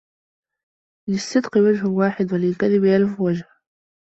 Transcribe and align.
للصدق 1.09 1.57
وجه 1.57 1.85
واحد 1.87 2.33
وللكذب 2.33 2.83
ألف 2.83 3.19
وجه. 3.21 3.49